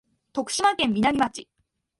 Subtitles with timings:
[0.33, 1.47] 徳島県美波町